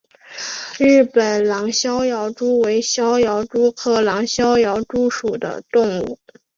[0.79, 6.17] 日本狼逍遥蛛为逍遥蛛科狼逍遥蛛属的动物。